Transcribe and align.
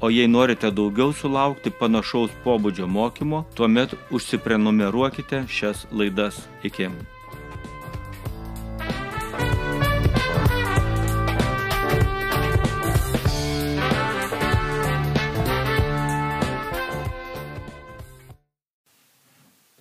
O 0.00 0.08
jei 0.08 0.28
norite 0.28 0.70
daugiau 0.72 1.12
sulaukti 1.12 1.68
panašaus 1.68 2.32
pobūdžio 2.40 2.86
mokymo, 2.88 3.42
tuomet 3.52 3.92
užsiprenumeruokite 4.08 5.42
šias 5.44 5.84
laidas. 5.92 6.40
Iki. 6.64 6.88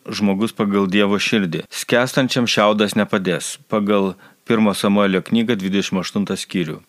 Žmogus 0.09 0.51
pagal 0.51 0.91
Dievo 0.91 1.15
širdį. 1.15 1.63
Skestančiam 1.71 2.43
šiaudas 2.43 2.97
nepadės. 2.99 3.55
Pagal 3.71 4.17
1 4.49 4.75
Samuelio 4.75 5.23
knygą 5.23 5.55
28 5.55 6.35
skyrių. 6.43 6.81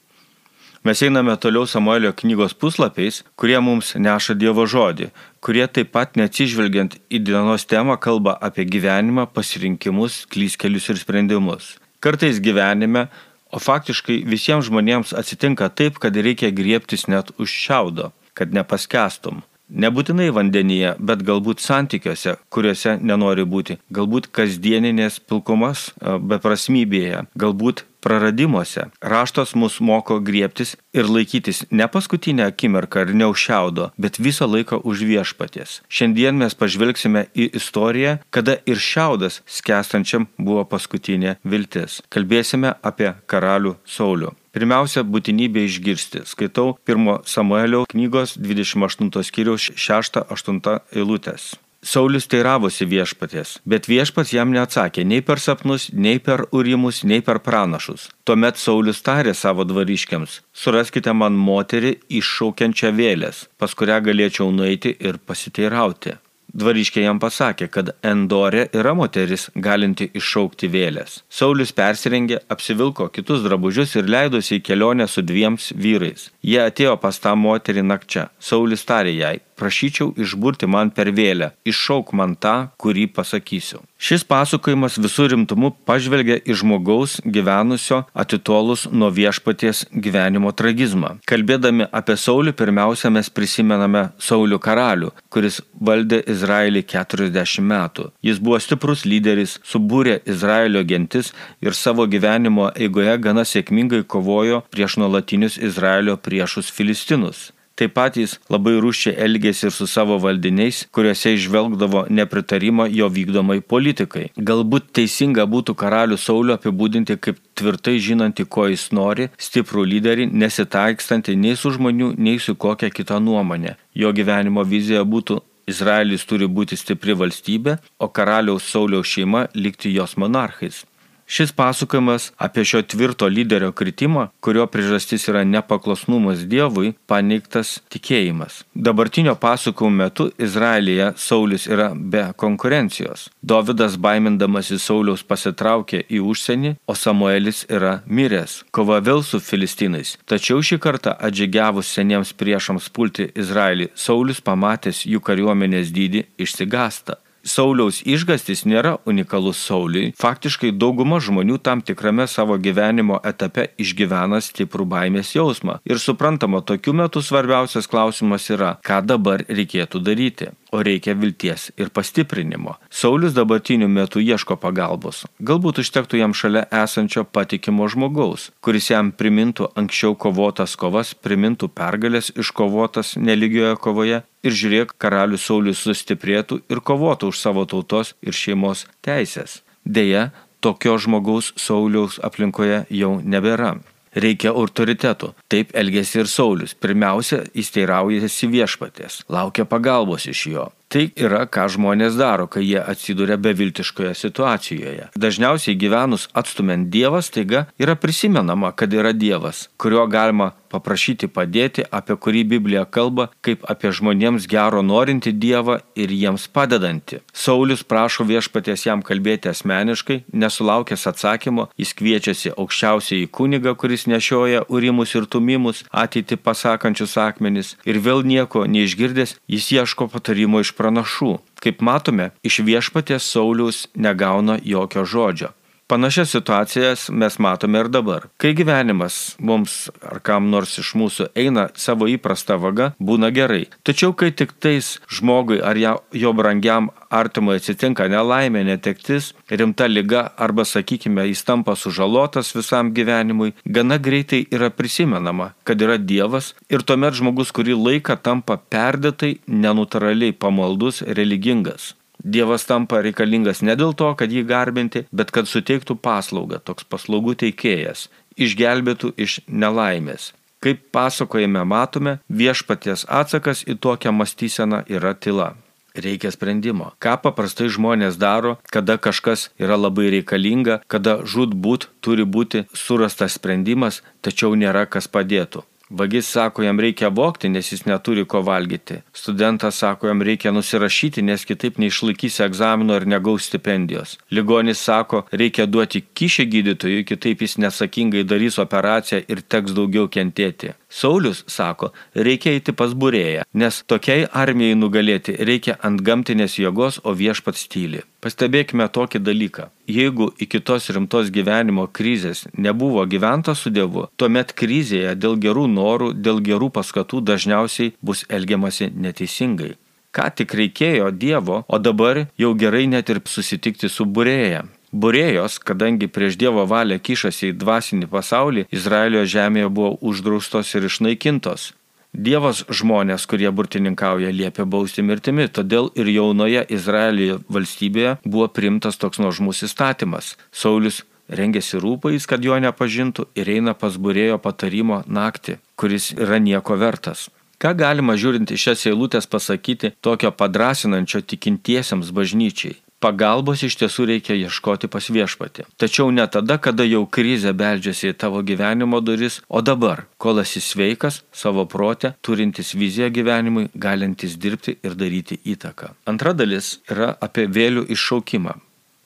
Mes 0.83 1.03
einame 1.03 1.36
toliau 1.36 1.67
Samuelio 1.67 2.12
knygos 2.17 2.55
puslapiais, 2.56 3.19
kurie 3.36 3.59
mums 3.61 3.91
neša 4.00 4.33
Dievo 4.41 4.64
žodį, 4.64 5.11
kurie 5.45 5.67
taip 5.69 5.91
pat 5.92 6.17
neatsižvelgiant 6.17 6.97
į 7.12 7.20
dienos 7.27 7.67
temą 7.69 7.98
kalba 8.00 8.33
apie 8.41 8.64
gyvenimą, 8.64 9.27
pasirinkimus, 9.28 10.22
klyskelius 10.33 10.89
ir 10.89 10.97
sprendimus. 11.03 11.75
Kartais 12.00 12.41
gyvenime, 12.41 13.11
o 13.53 13.61
faktiškai 13.61 14.22
visiems 14.25 14.70
žmonėms 14.70 15.12
atsitinka 15.20 15.69
taip, 15.69 16.00
kad 16.00 16.17
reikia 16.17 16.48
griebtis 16.48 17.05
net 17.12 17.28
už 17.37 17.53
šiaudo, 17.53 18.09
kad 18.33 18.56
nepaskestum. 18.56 19.44
Nebūtinai 19.70 20.31
vandenyje, 20.33 20.97
bet 20.97 21.20
galbūt 21.28 21.61
santykiuose, 21.61 22.39
kuriuose 22.48 22.97
nenori 23.05 23.44
būti, 23.44 23.77
galbūt 23.92 24.33
kasdieninės 24.33 25.20
pilkumas 25.28 25.91
beprasmybėje, 26.00 27.27
galbūt 27.37 27.84
praradimuose. 28.01 28.89
Raštas 29.01 29.55
mus 29.55 29.81
moko 29.81 30.19
griebtis 30.20 30.77
ir 30.97 31.09
laikytis 31.09 31.65
ne 31.70 31.87
paskutinę 31.89 32.48
akimirką 32.51 33.06
ir 33.06 33.15
neužšiaudo, 33.23 33.91
bet 33.98 34.19
visą 34.19 34.48
laiką 34.51 34.81
už 34.84 35.05
viešpaties. 35.11 35.81
Šiandien 35.89 36.41
mes 36.41 36.56
pažvelgsime 36.59 37.27
į 37.34 37.51
istoriją, 37.61 38.19
kada 38.31 38.59
ir 38.67 38.81
šiaudas 38.81 39.41
skestančiam 39.47 40.28
buvo 40.39 40.65
paskutinė 40.65 41.39
viltis. 41.45 42.01
Kalbėsime 42.11 42.75
apie 42.83 43.15
karalių 43.31 43.77
Saulių. 43.87 44.34
Pirmiausia, 44.51 45.05
būtinybė 45.06 45.62
išgirsti. 45.69 46.25
Skaitau 46.27 46.75
1 46.89 47.23
Samuelio 47.31 47.84
knygos 47.91 48.34
28 48.34 49.23
skyriaus 49.28 49.71
6-8 49.78 50.81
eilutės. 50.91 51.53
Saulis 51.81 52.27
teiravosi 52.28 52.84
viešpatės, 52.84 53.55
bet 53.64 53.86
viešpats 53.89 54.34
jam 54.34 54.50
neatsakė 54.53 55.00
nei 55.09 55.23
per 55.25 55.41
sapnus, 55.41 55.89
nei 55.97 56.20
per 56.20 56.45
urimus, 56.53 57.00
nei 57.09 57.25
per 57.25 57.41
pranašus. 57.41 58.11
Tuomet 58.28 58.60
Saulis 58.60 59.00
tarė 59.00 59.32
savo 59.32 59.65
dvariškiams, 59.65 60.43
suraskite 60.53 61.15
man 61.16 61.41
moterį 61.41 61.94
iššaukiančią 62.21 62.93
vėlės, 63.00 63.47
pas 63.56 63.72
kurią 63.72 63.97
galėčiau 64.10 64.53
nueiti 64.53 64.93
ir 65.00 65.16
pasiteirauti. 65.25 66.19
Dvariškė 66.50 67.05
jam 67.05 67.21
pasakė, 67.22 67.69
kad 67.71 67.93
Endorė 68.06 68.66
yra 68.75 68.94
moteris 68.99 69.49
galinti 69.55 70.09
iššaukti 70.19 70.71
vėlės. 70.72 71.21
Saulis 71.31 71.72
persirengė, 71.77 72.41
apsivilko 72.50 73.06
kitus 73.15 73.44
drabužius 73.47 73.94
ir 74.00 74.11
leidosi 74.11 74.59
į 74.59 74.65
kelionę 74.66 75.06
su 75.09 75.22
dviems 75.22 75.71
vyrais. 75.77 76.31
Jie 76.43 76.59
atėjo 76.65 76.97
pas 77.03 77.22
tą 77.22 77.37
moterį 77.38 77.87
nakčia. 77.87 78.28
Saulis 78.38 78.87
tarė 78.88 79.15
jai, 79.15 79.37
prašyčiau 79.61 80.15
išburti 80.19 80.66
man 80.66 80.91
per 80.91 81.12
vėlę, 81.15 81.53
iššauk 81.71 82.12
man 82.19 82.34
tą, 82.34 82.56
kurį 82.82 83.06
pasakysiu. 83.15 83.84
Šis 84.00 84.22
pasakojimas 84.25 84.94
visų 84.97 85.27
rimtumu 85.34 85.69
pažvelgia 85.84 86.38
į 86.41 86.55
žmogaus 86.62 87.19
gyvenusio 87.21 87.99
atitolus 88.22 88.87
nuo 88.88 89.11
viešpaties 89.12 89.83
gyvenimo 89.93 90.55
tragizmą. 90.56 91.19
Kalbėdami 91.28 91.84
apie 91.93 92.16
Saulį, 92.16 92.55
pirmiausia 92.56 93.12
mes 93.12 93.28
prisimename 93.28 94.06
Saulių 94.16 94.56
karalių, 94.65 95.12
kuris 95.28 95.61
valdė 95.77 96.22
Izraelį 96.33 96.87
40 96.94 97.61
metų. 97.75 98.09
Jis 98.25 98.41
buvo 98.41 98.62
stiprus 98.65 99.05
lyderis, 99.05 99.59
subūrė 99.69 100.22
Izraelio 100.25 100.81
gentis 100.81 101.34
ir 101.61 101.77
savo 101.77 102.09
gyvenimo 102.09 102.72
eigoje 102.72 103.21
gana 103.21 103.44
sėkmingai 103.44 104.06
kovojo 104.09 104.65
prieš 104.72 104.97
nuolatinius 105.05 105.61
Izraelio 105.61 106.17
priešus 106.17 106.72
Filistinus. 106.72 107.50
Taip 107.81 107.95
pat 107.97 108.17
jis 108.21 108.35
labai 108.53 108.75
rūščiai 108.85 109.15
elgėsi 109.25 109.71
ir 109.71 109.73
su 109.73 109.87
savo 109.89 110.19
valdiniais, 110.21 110.83
kuriuose 110.93 111.31
išvelgdavo 111.33 112.03
nepritarimą 112.13 112.85
jo 112.93 113.09
vykdomai 113.09 113.63
politikai. 113.73 114.27
Galbūt 114.51 114.91
teisinga 114.99 115.47
būtų 115.49 115.75
karalių 115.81 116.19
Saulio 116.21 116.59
apibūdinti 116.59 117.17
kaip 117.25 117.41
tvirtai 117.57 117.97
žinanti, 117.97 118.45
ko 118.45 118.67
jis 118.69 118.91
nori, 118.93 119.31
stiprų 119.41 119.87
lyderį, 119.95 120.29
nesitaikstanti 120.43 121.39
nei 121.41 121.57
su 121.57 121.73
žmonių, 121.79 122.13
nei 122.21 122.37
su 122.37 122.53
kokia 122.53 122.93
kita 122.93 123.17
nuomonė. 123.17 123.79
Jo 123.97 124.12
gyvenimo 124.12 124.67
vizija 124.75 125.07
būtų 125.15 125.41
Izraelis 125.71 126.27
turi 126.29 126.49
būti 126.51 126.77
stipri 126.77 127.17
valstybė, 127.17 127.79
o 128.05 128.12
karaliaus 128.12 128.69
Sauliaus 128.69 129.09
šeima 129.09 129.47
likti 129.55 129.93
jos 129.97 130.17
monarchais. 130.21 130.85
Šis 131.31 131.53
pasakojimas 131.53 132.33
apie 132.37 132.65
šio 132.65 132.83
tvirto 132.83 133.27
lyderio 133.31 133.73
kritimą, 133.73 134.25
kurio 134.43 134.65
priežastis 134.67 135.29
yra 135.31 135.45
nepaklusnumas 135.47 136.41
Dievui, 136.51 136.91
paneigtas 137.07 137.77
tikėjimas. 137.95 138.65
Dabartinio 138.75 139.37
pasakojimo 139.39 140.03
metu 140.03 140.27
Izraelyje 140.47 141.13
Saulis 141.17 141.69
yra 141.71 141.93
be 141.95 142.25
konkurencijos. 142.37 143.29
Dovydas 143.43 143.95
baimindamasi 143.95 144.81
Sauliaus 144.83 145.23
pasitraukė 145.23 146.03
į 146.11 146.25
užsienį, 146.33 146.75
o 146.91 146.99
Samuelis 146.99 147.62
yra 147.71 148.01
miręs. 148.07 148.65
Kova 148.75 148.99
vėl 148.99 149.23
su 149.23 149.39
filistinais. 149.39 150.17
Tačiau 150.27 150.59
šį 150.67 150.83
kartą 150.83 151.15
atžygiavus 151.15 151.95
seniems 151.95 152.35
priešams 152.35 152.91
pulti 152.91 153.31
Izraelį, 153.39 153.93
Saulis 153.95 154.43
pamatęs 154.43 155.07
jų 155.07 155.23
kariuomenės 155.23 155.95
dydį 155.95 156.27
išsigasta. 156.43 157.23
Sauliaus 157.45 158.03
išgastis 158.05 158.67
nėra 158.69 158.97
unikalus 159.09 159.61
Sauliui. 159.65 160.12
Faktiškai 160.21 160.73
dauguma 160.77 161.21
žmonių 161.25 161.59
tam 161.65 161.81
tikrame 161.81 162.27
savo 162.28 162.59
gyvenimo 162.61 163.21
etape 163.25 163.71
išgyvena 163.81 164.43
stiprų 164.45 164.87
baimės 164.95 165.34
jausmą. 165.37 165.81
Ir 165.89 166.03
suprantama, 166.03 166.61
tokiu 166.61 166.95
metu 166.97 167.23
svarbiausias 167.25 167.89
klausimas 167.91 168.50
yra, 168.53 168.77
ką 168.84 169.00
dabar 169.06 169.47
reikėtų 169.49 170.05
daryti 170.05 170.53
o 170.71 170.83
reikia 170.83 171.15
vilties 171.15 171.71
ir 171.77 171.91
pastiprinimo. 171.91 172.77
Saulis 172.91 173.34
dabartiniu 173.34 173.89
metu 173.89 174.23
ieško 174.23 174.56
pagalbos. 174.61 175.25
Galbūt 175.43 175.83
užtektų 175.83 176.21
jam 176.21 176.34
šalia 176.37 176.67
esančio 176.83 177.25
patikimo 177.25 177.89
žmogaus, 177.91 178.50
kuris 178.65 178.91
jam 178.93 179.12
primintų 179.12 179.71
anksčiau 179.81 180.15
kovotas 180.15 180.77
kovas, 180.81 181.15
primintų 181.15 181.71
pergalės 181.75 182.33
iškovotas 182.37 183.17
neligioje 183.19 183.77
kovoje 183.83 184.23
ir 184.43 184.56
žiūrėk, 184.56 184.95
karalius 185.01 185.47
Saulis 185.49 185.83
sustiprėtų 185.84 186.61
ir 186.70 186.81
kovotų 186.81 187.31
už 187.32 187.41
savo 187.41 187.67
tautos 187.69 188.14
ir 188.23 188.37
šeimos 188.37 188.87
teisės. 189.05 189.61
Deja, 189.85 190.31
tokio 190.61 190.97
žmogaus 190.99 191.53
Sauliaus 191.56 192.20
aplinkoje 192.23 192.85
jau 192.91 193.17
nebėra. 193.23 193.79
Reikia 194.11 194.50
autoritetų. 194.50 195.35
Taip 195.50 195.70
elgėsi 195.79 196.25
ir 196.25 196.29
Saulis. 196.29 196.75
Pirmiausia, 196.75 197.44
jis 197.55 197.70
teiraujasi 197.76 198.50
viešpatės, 198.50 199.23
laukia 199.31 199.69
pagalbos 199.70 200.26
iš 200.26 200.47
jo. 200.50 200.67
Tai 200.90 201.04
yra, 201.22 201.44
ką 201.46 201.69
žmonės 201.70 202.16
daro, 202.19 202.48
kai 202.50 202.64
jie 202.66 202.81
atsiduria 202.82 203.37
beviltiškoje 203.38 204.10
situacijoje. 204.19 205.04
Dažniausiai 205.14 205.76
gyvenus 205.78 206.26
atstumiant 206.34 206.88
Dievas, 206.90 207.31
taiga 207.31 207.69
yra 207.78 207.94
prisimenama, 207.94 208.72
kad 208.75 208.90
yra 208.90 209.12
Dievas, 209.14 209.69
kurio 209.78 210.08
galima 210.10 210.50
paprašyti 210.70 211.28
padėti, 211.31 211.84
apie 211.90 212.16
kurį 212.16 212.44
Biblija 212.54 212.84
kalba, 212.87 213.28
kaip 213.44 213.64
apie 213.70 213.92
žmonėms 213.94 214.46
gero 214.50 214.82
norinti 214.87 215.32
Dievą 215.34 215.81
ir 215.98 216.12
jiems 216.14 216.46
padedantį. 216.54 217.20
Saulis 217.34 217.82
prašo 217.87 218.26
viešpaties 218.28 218.87
jam 218.87 219.02
kalbėti 219.06 219.50
asmeniškai, 219.50 220.20
nesulaukęs 220.31 221.06
atsakymo, 221.10 221.69
jis 221.81 221.94
kviečiasi 221.98 222.54
aukščiausiai 222.54 223.28
kunigą, 223.31 223.75
kuris 223.78 224.06
nešioja 224.10 224.64
urimus 224.69 225.14
ir 225.19 225.26
tumimus, 225.31 225.84
ateitį 225.90 226.38
pasakančius 226.42 227.16
akmenis 227.20 227.75
ir 227.87 228.00
vėl 228.02 228.22
nieko 228.26 228.66
neišgirdęs, 228.70 229.37
jis 229.50 229.70
ieško 229.78 230.10
patarimo 230.12 230.62
iš 230.62 230.75
pranašų. 230.81 231.37
Kaip 231.61 231.85
matome, 231.85 232.31
iš 232.41 232.62
viešpatės 232.65 233.29
Saulius 233.29 233.87
negauna 233.94 234.56
jokio 234.65 235.05
žodžio. 235.05 235.53
Panašias 235.90 236.31
situacijas 236.31 237.08
mes 237.10 237.38
matome 237.38 237.81
ir 237.81 237.88
dabar. 237.88 238.28
Kai 238.37 238.52
gyvenimas 238.54 239.14
mums 239.42 239.72
ar 240.06 240.20
kam 240.22 240.46
nors 240.52 240.76
iš 240.78 240.92
mūsų 240.94 241.26
eina 241.34 241.64
savo 241.75 242.06
įprastą 242.06 242.60
vagą, 242.62 242.87
būna 243.02 243.32
gerai. 243.34 243.64
Tačiau 243.82 244.14
kai 244.14 244.31
tik 244.31 244.54
tais 244.62 244.92
žmogui 245.10 245.58
ar 245.58 245.82
jo 246.22 246.32
brangiam 246.38 246.92
artimui 247.10 247.58
atsitinka 247.58 248.06
nelaimė, 248.06 248.62
netektis, 248.70 249.32
rimta 249.50 249.90
lyga 249.90 250.28
arba, 250.38 250.62
sakykime, 250.62 251.26
jis 251.32 251.42
tampa 251.42 251.75
sužalotas 251.75 252.54
visam 252.54 252.94
gyvenimui, 252.94 253.56
gana 253.66 253.98
greitai 253.98 254.44
yra 254.46 254.70
prisimenama, 254.70 255.56
kad 255.66 255.82
yra 255.82 255.98
Dievas 255.98 256.54
ir 256.70 256.87
tuomet 256.87 257.19
žmogus 257.19 257.50
kurį 257.50 257.75
laiką 257.75 258.22
tampa 258.22 258.62
perdėtai, 258.62 259.40
nenutraliai 259.50 260.38
pamaldus, 260.38 261.02
religingas. 261.02 261.96
Dievas 262.25 262.67
tampa 262.69 263.00
reikalingas 263.05 263.62
ne 263.62 263.76
dėl 263.76 263.94
to, 263.96 264.11
kad 264.19 264.32
jį 264.32 264.44
garbinti, 264.49 265.06
bet 265.12 265.32
kad 265.34 265.49
suteiktų 265.49 265.96
paslaugą, 266.02 266.61
toks 266.61 266.84
paslaugų 266.84 267.37
teikėjas, 267.44 268.08
išgelbėtų 268.37 269.14
iš 269.17 269.40
nelaimės. 269.49 270.32
Kaip 270.61 270.82
pasakojame 270.93 271.62
matome, 271.64 272.19
viešpaties 272.28 273.06
atsakas 273.08 273.64
į 273.64 273.78
tokią 273.81 274.12
mąstyseną 274.12 274.84
yra 274.93 275.14
tyla. 275.17 275.55
Reikia 275.96 276.31
sprendimo. 276.31 276.93
Ką 277.02 277.17
paprastai 277.25 277.70
žmonės 277.72 278.19
daro, 278.20 278.58
kada 278.70 278.94
kažkas 279.00 279.49
yra 279.58 279.81
labai 279.81 280.11
reikalinga, 280.14 280.82
kada 280.87 281.19
žudbūt 281.25 281.88
turi 282.05 282.28
būti 282.28 282.66
surastas 282.76 283.40
sprendimas, 283.40 284.02
tačiau 284.23 284.55
nėra 284.55 284.84
kas 284.87 285.08
padėtų. 285.08 285.64
Vagis 285.90 286.28
sako, 286.31 286.62
jam 286.62 286.81
reikia 286.81 287.08
vokti, 287.10 287.48
nes 287.50 287.72
jis 287.72 287.81
neturi 287.87 288.22
ko 288.25 288.40
valgyti. 288.46 289.00
Studentas 289.12 289.81
sako, 289.82 290.06
jam 290.06 290.22
reikia 290.22 290.52
nusirašyti, 290.54 291.22
nes 291.22 291.44
kitaip 291.44 291.81
neišlaikysi 291.82 292.44
egzamino 292.46 292.94
ir 292.94 293.08
negaus 293.10 293.48
stipendijos. 293.50 294.12
Ligonis 294.31 294.84
sako, 294.87 295.25
reikia 295.32 295.66
duoti 295.66 296.04
kišį 296.14 296.46
gydytojui, 296.52 297.02
kitaip 297.08 297.42
jis 297.42 297.58
nesakingai 297.64 298.22
darys 298.22 298.60
operaciją 298.62 299.25
ir 299.26 299.42
teks 299.42 299.75
daugiau 299.75 300.06
kentėti. 300.06 300.76
Saulis 300.90 301.44
sako, 301.46 301.92
reikia 302.14 302.56
eiti 302.56 302.72
pas 302.75 302.90
būrėją, 302.98 303.44
nes 303.54 303.76
tokiai 303.87 304.25
armijai 304.42 304.78
nugalėti 304.78 305.37
reikia 305.38 305.76
ant 305.87 306.02
gamtinės 306.06 306.56
jėgos, 306.58 306.98
o 307.06 307.14
viešpats 307.14 307.69
tyli. 307.70 308.02
Pastebėkime 308.20 308.88
tokį 308.90 309.20
dalyką. 309.22 309.69
Jeigu 309.87 310.32
iki 310.42 310.60
tos 310.60 310.90
rimtos 310.90 311.31
gyvenimo 311.31 311.87
krizės 311.87 312.42
nebuvo 312.58 313.06
gyventa 313.06 313.54
su 313.54 313.70
Dievu, 313.70 314.08
tuomet 314.19 314.50
krizėje 314.52 315.14
dėl 315.14 315.38
gerų 315.44 315.69
norų, 315.76 316.10
dėl 316.26 316.42
gerų 316.50 316.72
paskatų 316.75 317.22
dažniausiai 317.31 317.94
bus 318.02 318.26
elgiamasi 318.28 318.90
neteisingai. 318.90 319.76
Ką 320.10 320.26
tik 320.34 320.58
reikėjo 320.58 321.12
Dievo, 321.14 321.62
o 321.70 321.78
dabar 321.78 322.25
jau 322.34 322.50
gerai 322.58 322.88
net 322.90 323.14
ir 323.14 323.22
susitikti 323.31 323.88
su 323.88 324.04
burėja. 324.10 324.66
Burėjos, 324.92 325.60
kadangi 325.62 326.08
prieš 326.10 326.34
Dievo 326.37 326.64
valią 326.66 326.98
kišasi 326.98 327.52
į 327.52 327.58
dvasinį 327.62 328.08
pasaulį, 328.10 328.66
Izraelio 328.75 329.22
žemėje 329.22 329.69
buvo 329.70 329.92
uždraustos 330.00 330.75
ir 330.75 330.88
išnaikintos. 330.88 331.72
Dievas 332.10 332.64
žmonės, 332.66 333.22
kurie 333.31 333.46
burtininkauja, 333.54 334.32
liepia 334.34 334.66
bausti 334.66 335.04
mirtimi, 335.06 335.46
todėl 335.46 335.92
ir 335.94 336.10
jaunoje 336.10 336.64
Izraelio 336.75 337.38
valstybėje 337.46 338.16
buvo 338.25 338.48
primtas 338.50 338.98
toks 338.98 339.22
nuožmus 339.22 339.62
įstatymas. 339.62 340.34
Saulis 340.50 341.04
rengėsi 341.31 341.78
rūpais, 341.78 342.26
kad 342.26 342.42
jo 342.42 342.58
nepažintų 342.58 343.28
ir 343.38 343.54
eina 343.54 343.76
pas 343.78 343.94
burėjo 343.94 344.40
patarimo 344.42 345.04
naktį, 345.06 345.60
kuris 345.78 346.10
yra 346.19 346.42
nieko 346.42 346.75
vertas. 346.75 347.28
Ką 347.62 347.76
galima 347.78 348.16
žiūrint 348.19 348.50
į 348.50 348.58
šias 348.58 348.87
eilutės 348.90 349.31
pasakyti 349.31 349.92
tokio 350.02 350.32
padrasinančio 350.34 351.22
tikintiesiems 351.22 352.10
bažnyčiai? 352.16 352.81
Pagalbos 353.00 353.62
iš 353.64 353.79
tiesų 353.81 354.05
reikia 354.11 354.35
ieškoti 354.37 354.88
pas 354.93 355.06
viešpatį. 355.08 355.64
Tačiau 355.81 356.11
ne 356.12 356.26
tada, 356.29 356.58
kada 356.61 356.85
jau 356.85 357.06
krizė 357.08 357.55
beldžiasi 357.56 358.11
į 358.12 358.17
tavo 358.20 358.43
gyvenimo 358.44 359.00
duris, 359.00 359.38
o 359.49 359.62
dabar, 359.64 360.05
kol 360.20 360.43
esi 360.43 360.61
sveikas, 360.61 361.23
savo 361.32 361.64
protę, 361.64 362.12
turintis 362.20 362.75
viziją 362.76 363.08
gyvenimui, 363.08 363.70
galintis 363.73 364.37
dirbti 364.37 364.76
ir 364.85 364.99
daryti 365.00 365.41
įtaką. 365.49 365.94
Antra 366.12 366.35
dalis 366.37 366.75
yra 366.93 367.14
apie 367.25 367.47
vėlių 367.49 367.87
iššaukimą. 367.97 368.58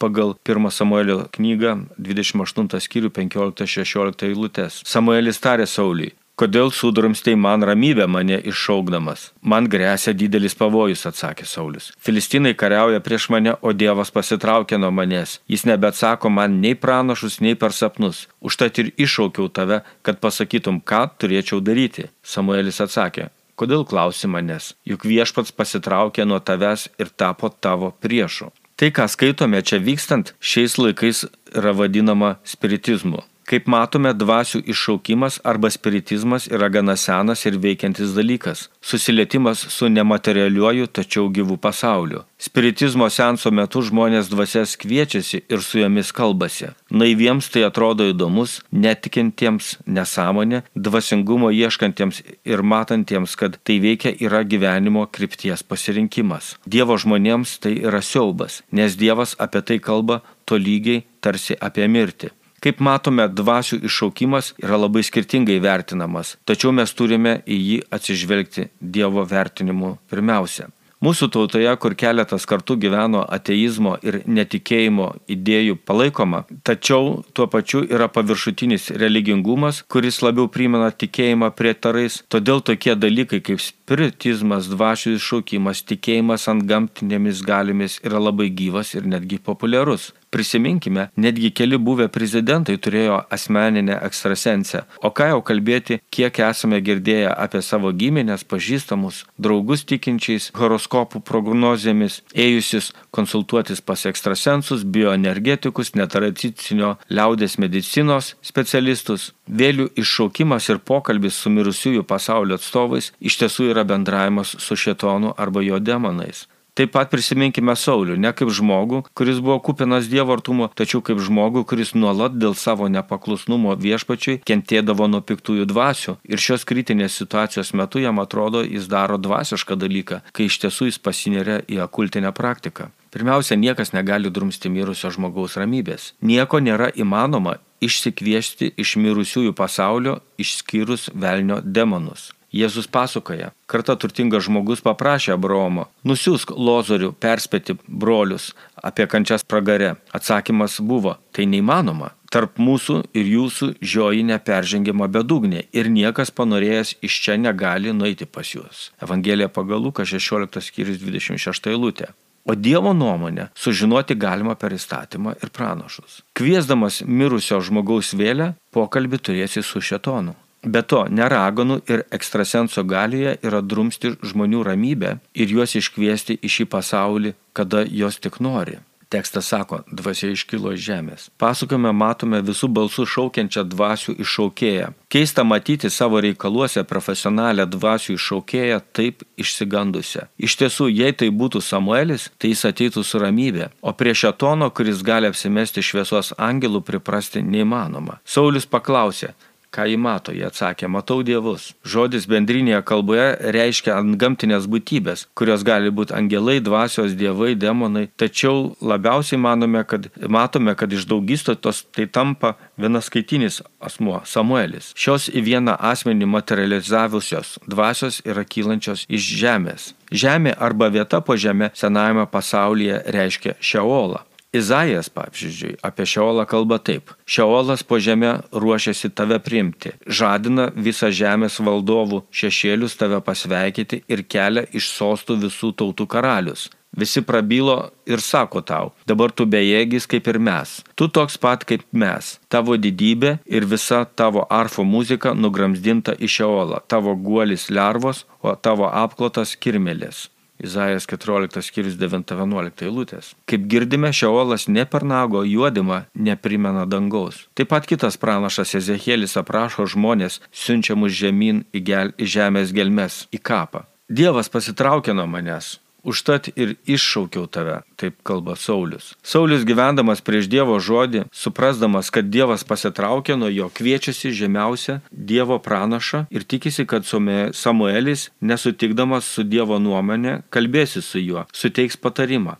Pagal 0.02 0.34
1 0.42 0.74
Samuelio 0.74 1.28
knygą 1.30 1.76
28 2.02 2.82
skyrių 2.82 3.14
15-16 3.14 4.26
eilutės. 4.26 4.82
Samuelis 4.82 5.38
tarė 5.38 5.70
Sauliui, 5.70 6.10
Kodėl 6.34 6.72
sudrumstei 6.74 7.36
man 7.38 7.62
ramybę 7.62 8.08
mane 8.10 8.40
iššaukdamas? 8.50 9.28
Man 9.52 9.68
grėsia 9.70 10.10
didelis 10.18 10.56
pavojus, 10.58 11.04
atsakė 11.06 11.44
Saulis. 11.46 11.92
Filistinai 12.02 12.56
kariauja 12.58 12.98
prieš 13.06 13.28
mane, 13.30 13.52
o 13.62 13.70
Dievas 13.70 14.10
pasitraukė 14.10 14.80
nuo 14.82 14.90
manęs. 14.90 15.36
Jis 15.46 15.62
nebeatsako 15.70 16.32
man 16.34 16.56
nei 16.64 16.74
pranašus, 16.74 17.38
nei 17.38 17.54
per 17.54 17.70
sapnus. 17.70 18.24
Užtat 18.42 18.80
ir 18.82 18.90
iššaukiau 18.98 19.46
tave, 19.46 19.84
kad 20.02 20.18
pasakytum, 20.18 20.80
ką 20.82 21.04
turėčiau 21.22 21.62
daryti. 21.62 22.08
Samuelis 22.26 22.82
atsakė, 22.82 23.28
kodėl 23.54 23.86
klausi 23.86 24.26
manęs? 24.26 24.72
Juk 24.90 25.06
viešpats 25.06 25.54
pasitraukė 25.54 26.26
nuo 26.26 26.40
tavęs 26.42 26.88
ir 26.98 27.14
tapo 27.14 27.52
tavo 27.54 27.92
priešu. 28.02 28.50
Tai, 28.74 28.90
ką 28.90 29.06
skaitome 29.06 29.62
čia 29.62 29.78
vykstant, 29.78 30.34
šiais 30.42 30.74
laikais 30.82 31.28
yra 31.54 31.76
vadinama 31.78 32.32
spiritizmu. 32.42 33.22
Kaip 33.44 33.66
matome, 33.68 34.14
dvasių 34.16 34.62
iššaukimas 34.72 35.42
arba 35.44 35.68
spiritizmas 35.68 36.46
yra 36.48 36.70
gana 36.72 36.94
senas 36.96 37.44
ir 37.44 37.58
veikiantis 37.60 38.14
dalykas- 38.16 38.68
susilietimas 38.88 39.58
su 39.68 39.88
nematerialiuoju, 39.88 40.86
tačiau 40.86 41.28
gyvu 41.28 41.58
pasauliu. 41.58 42.22
Spiritizmo 42.38 43.10
senso 43.10 43.50
metu 43.50 43.82
žmonės 43.82 44.30
dvasias 44.32 44.76
kviečiasi 44.76 45.42
ir 45.48 45.60
su 45.60 45.78
jomis 45.78 46.12
kalbasi. 46.12 46.68
Naiviems 46.90 47.50
tai 47.50 47.62
atrodo 47.68 48.04
įdomus, 48.12 48.62
netikintiems 48.72 49.76
nesąmonė, 49.86 50.62
dvasingumo 50.74 51.50
ieškantiems 51.52 52.22
ir 52.44 52.62
matantiems, 52.62 53.36
kad 53.36 53.58
tai 53.64 53.78
veikia 53.78 54.16
yra 54.20 54.42
gyvenimo 54.42 55.06
krypties 55.06 55.62
pasirinkimas. 55.62 56.56
Dievo 56.66 56.96
žmonėms 56.96 57.58
tai 57.60 57.74
yra 57.88 58.00
siaubas, 58.00 58.62
nes 58.72 58.96
Dievas 58.96 59.36
apie 59.38 59.60
tai 59.60 59.78
kalba 59.78 60.22
tolygiai 60.46 61.04
tarsi 61.20 61.54
apie 61.60 61.88
mirtį. 61.88 62.30
Kaip 62.64 62.78
matome, 62.80 63.26
dvasių 63.28 63.82
iššaukimas 63.84 64.54
yra 64.62 64.78
labai 64.80 65.02
skirtingai 65.04 65.58
vertinamas, 65.60 66.38
tačiau 66.48 66.72
mes 66.72 66.96
turime 66.96 67.42
į 67.44 67.58
jį 67.60 67.76
atsižvelgti 67.92 68.70
Dievo 68.80 69.26
vertinimu 69.28 69.98
pirmiausia. 70.08 70.70
Mūsų 71.04 71.26
tautoje, 71.34 71.68
kur 71.82 71.92
keletas 72.00 72.46
kartų 72.48 72.78
gyveno 72.80 73.20
ateizmo 73.36 73.98
ir 74.06 74.22
netikėjimo 74.24 75.10
idėjų 75.34 75.76
palaikoma, 75.84 76.44
tačiau 76.64 77.18
tuo 77.36 77.44
pačiu 77.52 77.82
yra 77.84 78.06
paviršutinis 78.08 78.88
religingumas, 79.02 79.82
kuris 79.84 80.22
labiau 80.24 80.48
primena 80.48 80.88
tikėjimą 80.88 81.50
prie 81.58 81.74
tarais, 81.76 82.22
todėl 82.32 82.64
tokie 82.64 82.96
dalykai 82.96 83.42
kaip 83.44 83.60
spiritizmas, 83.60 84.70
dvasių 84.72 85.18
iššaukimas, 85.18 85.84
tikėjimas 85.92 86.48
ant 86.48 86.64
gamtinėmis 86.70 87.44
galimis 87.44 88.00
yra 88.00 88.22
labai 88.30 88.48
gyvas 88.48 88.96
ir 88.96 89.04
netgi 89.04 89.42
populiarus. 89.44 90.14
Prisiminkime, 90.34 91.08
netgi 91.16 91.52
keli 91.54 91.78
buvę 91.78 92.08
prezidentai 92.10 92.74
turėjo 92.82 93.20
asmeninę 93.36 94.00
ekstrasensiją. 94.02 94.80
O 95.06 95.12
ką 95.14 95.28
jau 95.30 95.42
kalbėti, 95.46 96.00
kiek 96.10 96.40
esame 96.42 96.80
girdėję 96.82 97.28
apie 97.44 97.60
savo 97.62 97.92
giminės, 97.94 98.42
pažįstamus, 98.50 99.20
draugus 99.38 99.84
tikinčiais 99.86 100.48
horoskopų 100.58 101.20
prognozėmis, 101.28 102.16
ėjusius 102.34 102.90
konsultuotis 103.14 103.78
pas 103.80 104.02
ekstrasensus, 104.10 104.82
bioenergetikus, 104.96 105.94
netradicinio 105.94 106.96
liaudės 107.14 107.54
medicinos 107.62 108.34
specialistus. 108.42 109.30
Vėlių 109.46 109.90
iššaukimas 110.02 110.66
ir 110.72 110.82
pokalbis 110.90 111.38
su 111.38 111.54
mirusiųjų 111.54 112.02
pasaulio 112.10 112.58
atstovais 112.58 113.12
iš 113.20 113.38
tiesų 113.44 113.70
yra 113.70 113.86
bendravimas 113.86 114.56
su 114.66 114.74
šetonu 114.74 115.36
arba 115.38 115.62
jo 115.62 115.78
demonais. 115.78 116.48
Taip 116.74 116.90
pat 116.90 117.06
prisiminkime 117.06 117.76
Saulių, 117.78 118.16
ne 118.18 118.32
kaip 118.34 118.48
žmogų, 118.50 119.04
kuris 119.14 119.38
buvo 119.38 119.60
kupinas 119.62 120.08
Dievo 120.10 120.34
artumo, 120.34 120.66
tačiau 120.74 120.98
kaip 121.06 121.20
žmogų, 121.22 121.62
kuris 121.70 121.92
nuolat 121.94 122.34
dėl 122.34 122.56
savo 122.58 122.88
nepaklusnumo 122.90 123.76
viešpačiui 123.78 124.40
kentėdavo 124.42 125.06
nuo 125.06 125.20
piktųjų 125.22 125.68
dvasių. 125.70 126.16
Ir 126.26 126.42
šios 126.42 126.66
kritinės 126.66 127.20
situacijos 127.20 127.70
metu 127.78 128.02
jam 128.02 128.18
atrodo, 128.18 128.64
jis 128.66 128.90
daro 128.90 129.20
dvasišką 129.22 129.78
dalyką, 129.78 130.20
kai 130.34 130.50
iš 130.50 130.58
tiesų 130.66 130.90
jis 130.90 130.98
pasineria 130.98 131.60
į 131.70 131.78
akultinę 131.86 132.34
praktiką. 132.34 132.90
Pirmiausia, 133.14 133.54
niekas 133.54 133.94
negali 133.94 134.34
drumsti 134.34 134.66
mirusio 134.66 135.14
žmogaus 135.14 135.54
ramybės. 135.54 136.10
Nieko 136.26 136.58
nėra 136.58 136.90
įmanoma 136.90 137.60
išsikviesti 137.86 138.72
iš 138.74 138.96
mirusiųjų 138.98 139.54
pasaulio 139.54 140.18
išskyrus 140.42 141.12
velnio 141.14 141.60
demonus. 141.62 142.32
Jėzus 142.54 142.86
pasakoja, 142.86 143.50
kartą 143.66 143.96
turtingas 143.98 144.44
žmogus 144.46 144.82
paprašė 144.84 145.32
Abraomo, 145.34 145.88
nusiųsk 146.06 146.52
lozorių 146.54 147.10
perspėti 147.18 147.74
brolius 147.88 148.52
apie 148.78 149.08
kančias 149.10 149.42
pragare. 149.42 149.96
Atsakymas 150.14 150.78
buvo, 150.78 151.16
tai 151.34 151.48
neįmanoma. 151.50 152.12
Tarp 152.30 152.60
mūsų 152.62 153.00
ir 153.14 153.30
jūsų 153.30 153.72
žioji 153.82 154.22
neperžengiama 154.30 155.08
bedugnė 155.10 155.64
ir 155.74 155.90
niekas 155.90 156.30
panorėjęs 156.34 156.96
iš 157.06 157.18
čia 157.26 157.38
negali 157.38 157.94
nueiti 157.94 158.26
pas 158.26 158.54
juos. 158.54 158.90
Evangelija 159.02 159.50
pagal 159.50 159.82
Luką 159.82 160.06
16 160.06 160.62
skyrius 160.68 161.02
26 161.02 161.70
eilutė. 161.74 162.14
o 162.44 162.54
Dievo 162.54 162.92
nuomonę 162.92 163.48
sužinoti 163.54 164.14
galima 164.14 164.54
per 164.54 164.74
įstatymą 164.76 165.32
ir 165.42 165.50
pranašus. 165.50 166.20
Kviesdamas 166.36 167.00
mirusio 167.06 167.60
žmogaus 167.64 168.12
vėlę, 168.12 168.52
pokalbį 168.74 169.18
turėsi 169.18 169.62
su 169.64 169.80
šetonu. 169.80 170.34
Be 170.64 170.82
to, 170.82 171.04
neragonų 171.10 171.80
ir 171.90 172.06
ekstrasenso 172.14 172.84
galioje 172.88 173.36
yra 173.44 173.60
drumsti 173.60 174.14
žmonių 174.24 174.64
ramybę 174.70 175.18
ir 175.34 175.54
juos 175.58 175.76
iškviesti 175.76 176.38
į 176.40 176.56
šį 176.56 176.68
pasaulį, 176.72 177.36
kada 177.52 177.84
jos 177.84 178.20
tik 178.20 178.40
nori. 178.40 178.80
Tekstas 179.14 179.46
sako, 179.46 179.78
dvasia 179.86 180.32
iškilo 180.32 180.72
iš 180.74 180.80
žemės. 180.88 181.26
Pasakome, 181.38 181.92
matome 181.94 182.40
visų 182.42 182.66
balsų 182.74 183.04
šaukiančią 183.06 183.62
dvasių 183.70 184.16
iššaukėją. 184.24 184.88
Keista 185.12 185.44
matyti 185.46 185.90
savo 185.92 186.18
reikaluose 186.24 186.82
profesionalią 186.88 187.68
dvasių 187.70 188.16
iššaukėją 188.16 188.80
taip 188.96 189.22
išsigandusią. 189.38 190.26
Iš 190.34 190.58
tiesų, 190.58 190.88
jei 190.90 191.14
tai 191.14 191.30
būtų 191.30 191.62
Samuelis, 191.62 192.30
tai 192.42 192.50
jis 192.54 192.64
ateitų 192.72 193.04
su 193.06 193.22
ramybė, 193.22 193.70
o 193.86 193.94
prie 193.94 194.16
šetono, 194.18 194.72
kuris 194.74 195.04
gali 195.06 195.30
apsimesti 195.30 195.84
šviesos 195.84 196.34
angelų, 196.34 196.82
priprasti 196.82 197.44
neįmanoma. 197.44 198.18
Saulis 198.24 198.66
paklausė, 198.66 199.34
Ką 199.74 199.88
jį 199.90 199.96
mato? 199.98 200.30
Jie 200.30 200.44
atsakė, 200.46 200.86
matau 200.86 201.24
dievus. 201.26 201.72
Žodis 201.82 202.28
bendrinėje 202.30 202.78
kalboje 202.86 203.26
reiškia 203.56 203.96
antgamtinės 203.98 204.68
būtybės, 204.70 205.26
kurios 205.34 205.64
gali 205.66 205.90
būti 205.90 206.14
angelai, 206.14 206.60
dvasios, 206.62 207.16
dievai, 207.18 207.54
demonai. 207.58 208.06
Tačiau 208.20 208.76
labiausiai 208.78 209.40
manome, 209.42 209.82
kad, 209.90 210.06
matome, 210.30 210.76
kad 210.78 210.94
iš 210.94 211.08
daugystotos 211.10 211.82
tai 211.90 212.06
tampa 212.06 212.54
vienas 212.78 213.10
skaitinis 213.10 213.62
asmuo- 213.82 214.20
Samuelis. 214.34 214.92
Šios 214.94 215.26
į 215.26 215.42
vieną 215.48 215.74
asmenį 215.90 216.28
materializavusios 216.36 217.58
dvasios 217.66 218.20
yra 218.22 218.44
kylančios 218.44 219.06
iš 219.08 219.32
žemės. 219.42 219.92
Žemė 220.14 220.54
arba 220.58 220.86
vieta 220.88 221.20
po 221.20 221.34
žemė 221.34 221.72
senajame 221.74 222.26
pasaulyje 222.30 223.02
reiškia 223.10 223.56
Šeolą. 223.60 224.22
Izaijas, 224.54 225.08
pavyzdžiui, 225.10 225.80
apie 225.82 226.06
Šeolą 226.06 226.44
kalba 226.46 226.78
taip. 226.78 227.10
Šeolas 227.26 227.82
po 227.82 227.98
žemę 227.98 228.36
ruošiasi 228.52 229.10
tave 229.10 229.40
priimti, 229.42 229.90
žadina 230.06 230.68
visą 230.76 231.10
žemės 231.10 231.58
valdovų 231.58 232.22
šešėlius 232.30 232.94
tave 233.00 233.18
pasveikyti 233.26 234.04
ir 234.06 234.22
kelia 234.30 234.62
iš 234.70 234.92
sostų 234.94 235.40
visų 235.42 235.74
tautų 235.80 236.06
karalius. 236.06 236.68
Visi 236.94 237.22
prabylo 237.26 237.90
ir 238.06 238.20
sako 238.22 238.60
tau, 238.62 238.92
dabar 239.10 239.32
tu 239.34 239.42
bejėgis 239.50 240.06
kaip 240.06 240.28
ir 240.30 240.38
mes, 240.38 240.76
tu 240.94 241.08
toks 241.10 241.34
pat 241.42 241.64
kaip 241.66 241.82
mes, 241.90 242.36
tavo 242.46 242.76
didybė 242.78 243.32
ir 243.50 243.66
visa 243.66 244.04
tavo 244.06 244.44
arfo 244.46 244.84
muzika 244.86 245.34
nugramzdinta 245.34 246.14
į 246.14 246.30
šeolą, 246.36 246.78
tavo 246.86 247.16
guolis 247.18 247.66
lervos, 247.74 248.22
o 248.38 248.54
tavo 248.54 248.86
apklotas 248.86 249.56
kirmelės. 249.58 250.28
Izaijas 250.64 251.06
14 251.10 251.62
skyrius 251.64 251.96
9-11 252.00 252.86
eilutės. 252.88 253.32
Kaip 253.50 253.68
girdime, 253.70 254.12
Šeolas 254.14 254.66
ne 254.68 254.86
per 254.88 255.04
nago 255.06 255.44
juodimą 255.44 256.04
neprimena 256.14 256.86
dangaus. 256.88 257.44
Taip 257.54 257.72
pat 257.72 257.88
kitas 257.88 258.18
pranašas 258.20 258.74
Ezekielis 258.80 259.36
aprašo 259.40 259.86
žmonės 259.94 260.40
siunčiamus 260.50 261.12
žemyn 261.14 261.64
į, 261.74 261.84
gel, 261.84 262.14
į 262.18 262.30
žemės 262.36 262.72
gelmes, 262.76 263.24
į 263.34 263.42
kapą. 263.44 263.84
Dievas 264.04 264.50
pasitraukė 264.52 265.14
nuo 265.16 265.24
manęs, 265.24 265.78
Užtat 266.04 266.50
ir 266.54 266.74
iššaukiau 266.84 267.46
tave, 267.48 267.80
taip 267.96 268.18
kalba 268.26 268.56
Saulis. 268.60 269.14
Saulis 269.24 269.64
gyvendamas 269.64 270.20
prieš 270.24 270.50
Dievo 270.52 270.76
žodį, 270.76 271.24
suprasdamas, 271.32 272.10
kad 272.12 272.28
Dievas 272.28 272.66
pasitraukė 272.68 273.38
nuo 273.40 273.48
jo, 273.48 273.70
kviečiasi 273.72 274.34
žemiausią 274.36 275.00
Dievo 275.10 275.58
pranašą 275.64 276.26
ir 276.30 276.44
tikisi, 276.44 276.84
kad 276.84 277.08
Samuelis, 277.08 278.28
nesutikdamas 278.40 279.24
su 279.24 279.46
Dievo 279.48 279.80
nuomonė, 279.80 280.42
kalbėsi 280.52 281.00
su 281.04 281.24
juo, 281.24 281.48
suteiks 281.56 281.96
patarimą 281.96 282.58